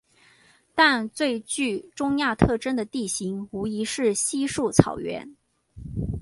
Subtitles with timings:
[0.73, 5.35] 但最具中亚特征的地形无疑是稀树草原。